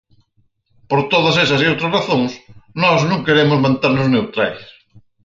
Por 0.89 0.99
todas 1.13 1.35
esas 1.43 1.59
e 1.61 1.69
outras 1.71 1.93
razóns, 1.97 2.31
nós 2.83 2.99
non 3.09 3.23
queremos 3.27 3.63
manternos 3.65 4.07
neutrais. 4.13 4.63